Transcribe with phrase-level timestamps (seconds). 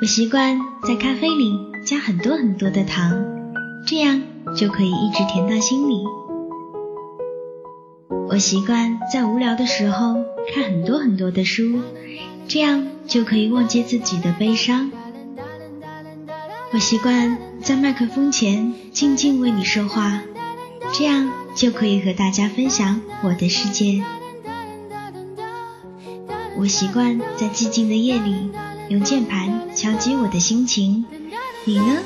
[0.00, 1.52] 我习惯在咖啡里
[1.84, 3.22] 加很多很多的糖，
[3.86, 4.22] 这样
[4.56, 6.02] 就可以一直甜到心里。
[8.30, 10.14] 我习惯在无聊的时候
[10.54, 11.80] 看很多很多的书，
[12.48, 14.90] 这样就可以忘记自己的悲伤。
[16.72, 20.22] 我习惯在麦克风前静静为你说话，
[20.94, 24.02] 这样就可以和大家分享我的世界。
[26.56, 28.50] 我习惯在寂静的夜里
[28.90, 31.04] 用键盘敲击我的心情，
[31.64, 31.98] 你呢？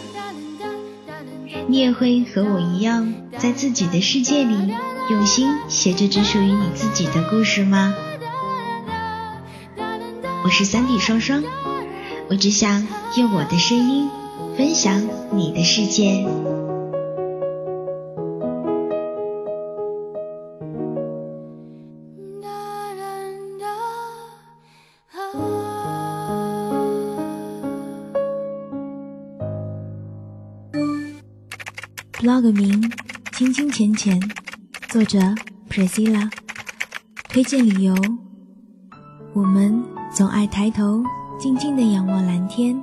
[1.67, 4.55] 你也会和我一样，在自己的世界里
[5.11, 7.95] 用心写着只属于你自己的故事吗？
[10.45, 11.43] 我是三 D 双双，
[12.29, 14.11] 我只想用我的声音。
[14.55, 16.54] 分享你的世界。
[32.25, 32.91] Vlog 名：
[33.33, 34.19] 清清浅浅，
[34.89, 35.19] 作者
[35.69, 36.27] ：Priscilla。
[37.29, 37.95] 推荐理由：
[39.35, 39.79] 我们
[40.11, 41.03] 总爱抬头，
[41.39, 42.83] 静静的仰望蓝天。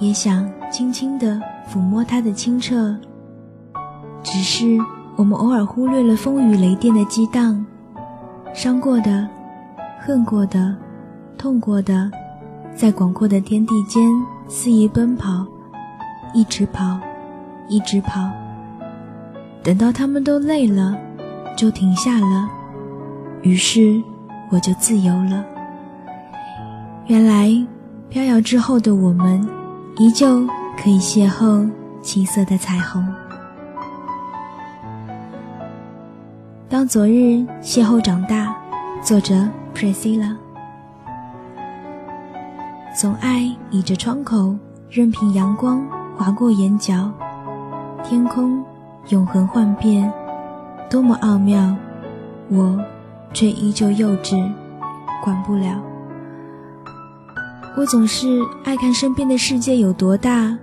[0.00, 1.40] 也想轻轻的
[1.72, 2.98] 抚摸它的清澈，
[4.24, 4.76] 只是
[5.14, 7.64] 我们偶尔忽略了风雨雷电的激荡，
[8.52, 9.28] 伤过的、
[10.00, 10.76] 恨过的、
[11.38, 12.10] 痛过的，
[12.74, 14.02] 在广阔的天地间
[14.48, 15.46] 肆意奔跑，
[16.34, 16.98] 一直跑，
[17.68, 18.28] 一直跑，
[19.66, 20.96] 等到他们都累了，
[21.56, 22.48] 就停下了，
[23.42, 24.00] 于是
[24.48, 25.44] 我就自由了。
[27.08, 27.50] 原来
[28.08, 29.44] 飘摇之后的我们。
[29.98, 31.66] 依旧可以邂逅
[32.02, 33.02] 七色的彩虹。
[36.68, 38.54] 当昨日邂逅长大，
[39.00, 40.36] 作者 Priscilla。
[42.94, 44.54] 总爱倚着窗口，
[44.90, 45.82] 任凭阳光
[46.14, 47.10] 划过眼角，
[48.04, 48.62] 天空
[49.10, 50.12] 永恒幻变，
[50.90, 51.76] 多么奥妙，
[52.48, 52.76] 我
[53.32, 54.36] 却依旧幼稚，
[55.22, 55.80] 管不了。
[57.76, 60.58] 我总是爱看身边的世界有多大，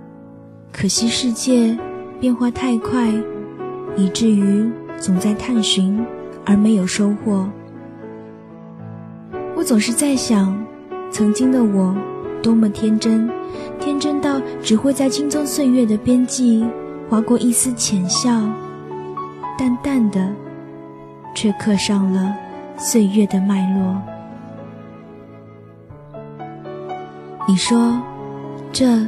[0.70, 1.74] 可惜世界
[2.20, 3.10] 变化太快，
[3.96, 6.04] 以至于总在探寻
[6.44, 7.48] 而没有收获。
[9.56, 10.54] 我总是在想，
[11.10, 11.96] 曾经的我
[12.42, 13.26] 多么天真，
[13.80, 16.62] 天真到只会在青葱岁月的边际
[17.08, 18.30] 划过一丝浅笑，
[19.56, 20.32] 淡淡的，
[21.34, 22.34] 却刻上了
[22.76, 24.00] 岁月的脉络。
[27.46, 28.00] 你说，
[28.72, 29.06] 这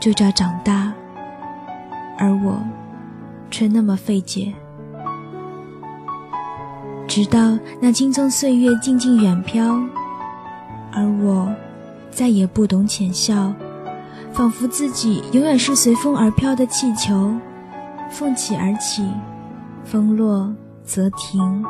[0.00, 0.92] 就叫长大，
[2.18, 2.58] 而我
[3.50, 4.52] 却那么费解。
[7.06, 9.78] 直到那青葱岁月静静远飘，
[10.92, 11.54] 而我
[12.10, 13.52] 再也不懂浅笑，
[14.34, 17.32] 仿佛自己永远是随风而飘的气球，
[18.10, 19.08] 风起而起，
[19.84, 20.52] 风落
[20.82, 21.64] 则停。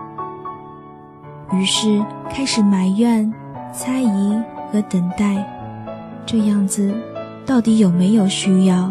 [1.53, 3.31] 于是开始埋怨、
[3.71, 4.43] 猜疑
[4.73, 5.47] 和等待。
[6.25, 6.91] 这样子，
[7.45, 8.91] 到底有没有需要？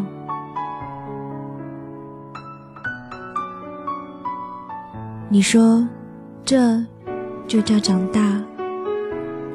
[5.29, 5.83] 你说，
[6.45, 6.79] 这
[7.47, 8.21] 就叫长大，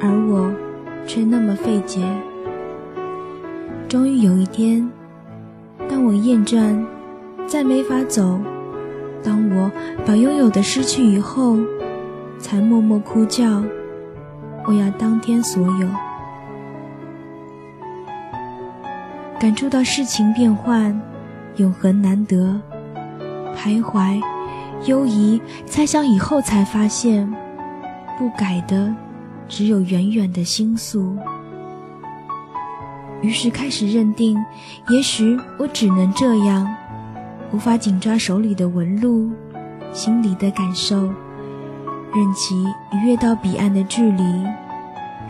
[0.00, 0.52] 而我
[1.06, 2.02] 却那么费解。
[3.88, 4.86] 终于有一天，
[5.88, 6.78] 当我厌倦，
[7.46, 8.38] 再没法走；
[9.24, 9.72] 当我
[10.04, 11.56] 把拥有的失去以后，
[12.38, 13.64] 才默默哭叫：
[14.66, 15.88] 我要当天所有。
[19.40, 21.00] 感触到世情变幻，
[21.56, 22.60] 永恒难得，
[23.56, 24.20] 徘徊、
[24.84, 27.26] 忧疑、猜想以后，才发现
[28.18, 28.94] 不改的
[29.48, 31.16] 只有远远的心诉。
[33.22, 34.38] 于是开始认定，
[34.88, 36.66] 也许我只能这样，
[37.52, 39.30] 无法紧抓手里的纹路，
[39.92, 40.96] 心里的感受，
[42.14, 44.22] 任其逾越到彼岸的距离，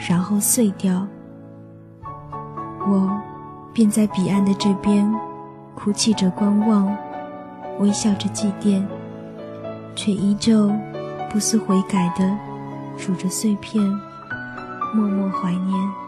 [0.08, 1.06] 然后碎掉。
[2.86, 3.20] 我。
[3.70, 5.08] 便在彼岸的这边，
[5.76, 6.92] 哭泣着观望，
[7.78, 8.82] 微笑着祭奠，
[9.94, 10.72] 却依旧
[11.30, 12.36] 不思悔改的
[12.96, 13.80] 数着碎片，
[14.92, 16.07] 默默怀念。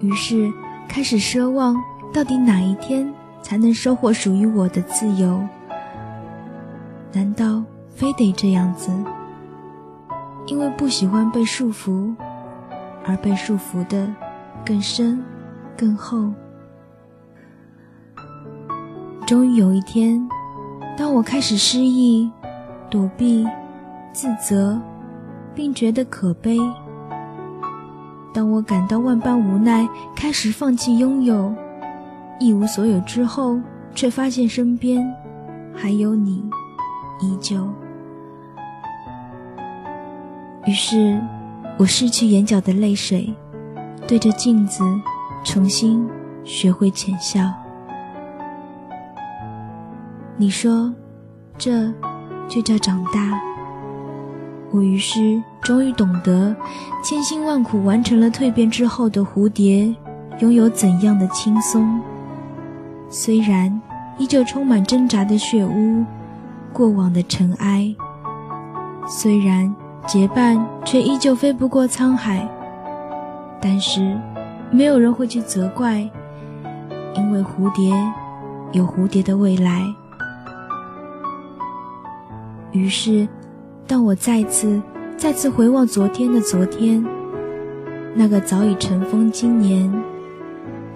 [0.00, 0.52] 于是
[0.88, 1.76] 开始奢望，
[2.12, 3.12] 到底哪一天
[3.42, 5.40] 才能收获属于我的自由？
[7.12, 8.90] 难道非得这样子？
[10.46, 12.14] 因为不喜欢被束缚，
[13.04, 14.08] 而被束缚的。
[14.64, 15.22] 更深，
[15.76, 16.28] 更厚。
[19.24, 20.28] 终于有一天，
[20.96, 22.28] 当我开始失忆、
[22.90, 23.46] 躲避、
[24.12, 24.76] 自责，
[25.54, 26.58] 并觉得可悲；
[28.36, 31.54] 当我感到万般无奈，开始放弃拥有，
[32.38, 33.58] 一无所有之后，
[33.94, 35.02] 却发现身边
[35.74, 36.44] 还有你，
[37.18, 37.66] 依旧。
[40.66, 41.18] 于是，
[41.78, 43.34] 我拭去眼角的泪水，
[44.06, 44.84] 对着镜子
[45.42, 46.06] 重新
[46.44, 47.50] 学会浅笑。
[50.36, 50.92] 你说，
[51.56, 51.90] 这
[52.46, 53.55] 就叫长大。
[54.72, 56.54] 我于是终于懂得，
[57.02, 59.94] 千辛万苦完成了蜕变之后的蝴蝶，
[60.40, 61.98] 拥有怎样的轻松。
[63.08, 63.80] 虽然
[64.18, 66.04] 依旧充满挣扎的血污，
[66.72, 67.94] 过往的尘埃；
[69.08, 69.72] 虽然
[70.06, 72.46] 结伴却依旧飞不过沧海，
[73.60, 74.18] 但是
[74.70, 76.00] 没有人会去责怪，
[77.14, 77.94] 因为蝴蝶
[78.72, 79.82] 有蝴蝶的未来。
[82.72, 83.26] 于是。
[83.88, 84.82] 当我再次、
[85.16, 87.04] 再次回望昨天的昨天，
[88.14, 89.92] 那个早已尘封经年、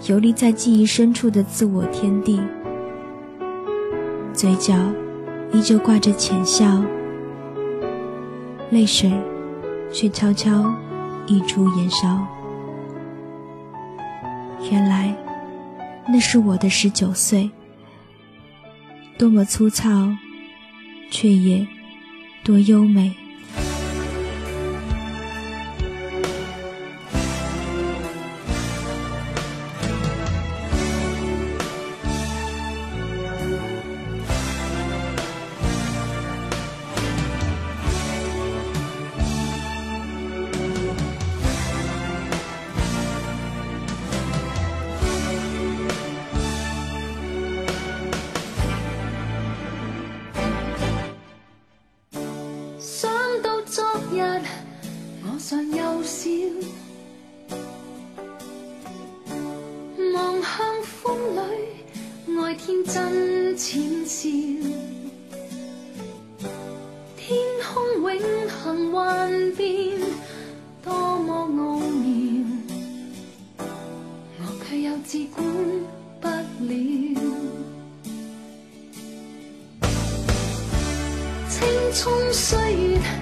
[0.08, 2.40] 游离在记忆深处的自我天地，
[4.32, 4.74] 嘴角
[5.52, 6.82] 依旧挂着浅笑，
[8.70, 9.08] 泪水
[9.92, 10.74] 却悄悄
[11.28, 12.26] 溢出眼梢。
[14.68, 15.16] 原来，
[16.08, 17.48] 那是我的十九岁，
[19.16, 20.08] 多么粗糙，
[21.08, 21.64] 却也。
[22.42, 23.19] 多优美。
[62.84, 64.28] 真浅笑，
[67.16, 69.98] 天空永恒幻变，
[70.82, 72.44] 多么奥妙，
[74.38, 75.44] 我却又自管
[76.20, 76.70] 不了，
[81.48, 83.19] 青葱岁月。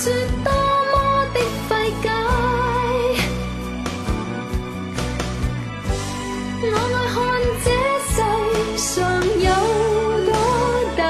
[0.00, 0.10] 是
[0.44, 0.94] 多么
[1.34, 2.08] 的费解
[6.62, 6.72] 我
[7.16, 7.18] 爱
[7.64, 7.66] 这
[8.06, 8.14] 世
[8.78, 8.86] 上
[9.40, 9.46] 有
[10.24, 10.32] 多
[10.96, 11.02] 大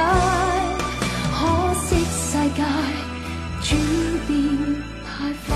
[1.30, 1.36] 可
[1.84, 1.86] 惜
[2.16, 2.58] 世界
[3.60, 3.68] 注
[4.26, 4.32] 定
[5.04, 5.46] 太坏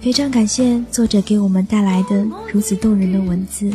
[0.00, 3.68] 非常感谢作者给我们带来的如此动人的文字。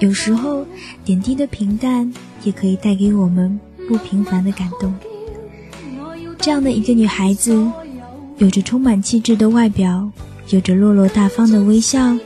[0.00, 0.66] 有时候，
[1.02, 3.58] 点滴的平淡也可以带给我们
[3.88, 4.94] 不平凡的感动。
[6.42, 7.56] 这样的一个女孩子，
[8.38, 10.10] 有着充满气质的外表，
[10.48, 12.18] 有着落落大方的微笑，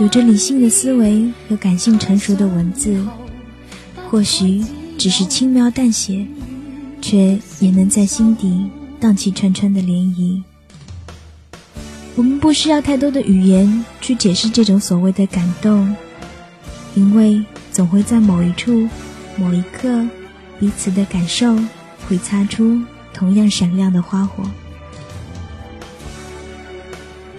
[0.00, 3.00] 有着理性的思维和感性成熟的文字。
[4.10, 4.60] 或许
[4.98, 6.26] 只是轻描淡写，
[7.00, 9.86] 却也能在心底荡起串串的涟
[10.16, 10.42] 漪。
[12.16, 15.94] 我们不需要太多的语言去解释这种所谓的感动，
[16.96, 18.88] 因为总会在某一处、
[19.36, 20.04] 某一刻，
[20.58, 21.56] 彼此的感受
[22.08, 24.44] 会擦出同样闪亮的花火。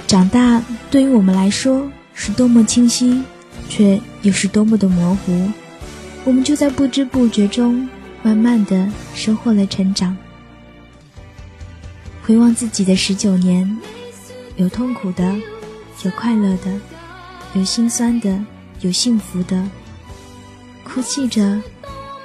[0.08, 3.24] 长大对于我们来说是多么清晰，
[3.70, 5.50] 却又是多么的模糊。
[6.24, 7.88] 我们就在不知不觉中，
[8.22, 10.16] 慢慢的收获了成长。
[12.24, 13.78] 回望自己的十九年。
[14.58, 15.36] 有痛苦的，
[16.04, 16.80] 有快乐的，
[17.56, 18.40] 有心酸的，
[18.82, 19.68] 有幸福的。
[20.84, 21.60] 哭泣着，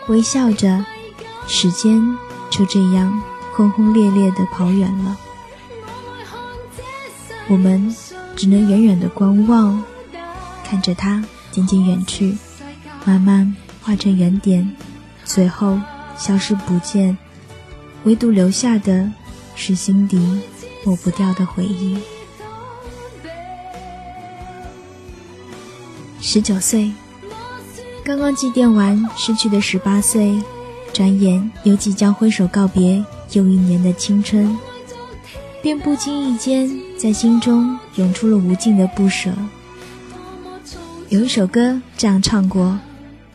[0.09, 0.85] 微笑着，
[1.47, 2.03] 时间
[2.51, 3.23] 就这样
[3.57, 5.17] 轰轰烈烈地跑远了。
[7.49, 7.97] 我们
[8.37, 9.83] 只能远远地观望，
[10.63, 12.37] 看着它渐渐远去，
[13.07, 14.77] 慢慢化成圆点，
[15.25, 15.81] 最后
[16.19, 17.17] 消失不见。
[18.05, 19.11] 唯独留下的
[19.55, 20.19] 是心底
[20.85, 21.97] 抹不掉的回忆。
[26.21, 26.93] 十九岁，
[28.05, 30.43] 刚刚祭奠完失去的十八岁，
[30.93, 34.57] 转眼又即将挥手告别又一年的青春，
[35.63, 39.33] 便不经意间在心中涌出了无尽的不舍。
[41.09, 42.79] 有一首歌这样唱过：“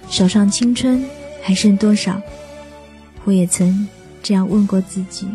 [0.10, 1.03] 手上青春
[1.41, 2.21] 还剩多少？”
[3.24, 3.88] 我也曾
[4.24, 5.27] 这样问过自己。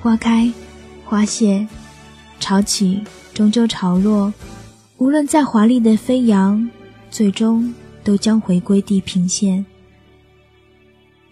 [0.00, 0.50] 花开，
[1.04, 1.66] 花谢，
[2.40, 4.32] 潮起终究潮落。
[4.96, 6.68] 无论再华丽的飞扬，
[7.10, 9.64] 最终都将回归地平线。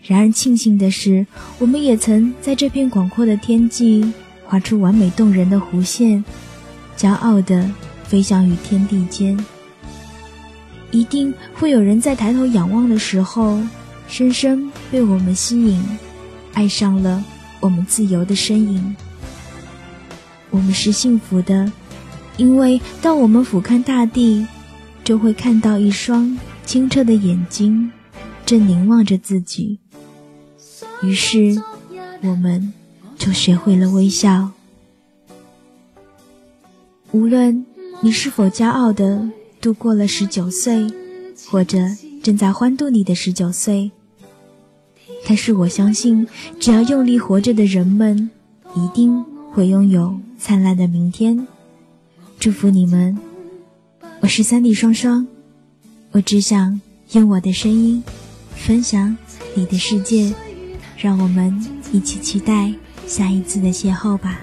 [0.03, 1.27] 然而庆幸的是，
[1.59, 4.13] 我们也曾在这片广阔的天际
[4.45, 6.25] 划出完美动人的弧线，
[6.97, 7.71] 骄傲地
[8.05, 9.39] 飞翔于天地间。
[10.91, 13.61] 一定会有人在抬头仰望的时候，
[14.09, 15.83] 深深被我们吸引，
[16.55, 17.23] 爱上了。
[17.61, 18.97] 我们自由的身影，
[20.49, 21.71] 我们是幸福的，
[22.39, 24.47] 因为当我们俯瞰大地，
[25.05, 27.93] 就会看到一双清澈的眼睛，
[28.47, 29.79] 正凝望着自己。
[31.03, 31.63] 于是，
[32.23, 32.73] 我们
[33.17, 34.51] 就学会了微笑。
[37.13, 37.65] 无论
[38.03, 39.29] 你是否骄傲的
[39.61, 40.87] 度过了十九岁，
[41.49, 41.79] 或者
[42.23, 43.91] 正在欢度你的十九岁。
[45.27, 46.27] 但是我相信，
[46.59, 48.31] 只要用力活着的人们，
[48.75, 51.47] 一定会拥有灿烂的明天。
[52.39, 53.19] 祝福你们！
[54.21, 55.27] 我是三 D 双双，
[56.13, 56.81] 我只想
[57.13, 58.03] 用我的声音
[58.55, 59.17] 分享
[59.55, 60.33] 你的世界，
[61.01, 61.51] 让我们
[61.93, 62.75] 一起期待
[63.07, 64.39] 下一次的邂逅吧。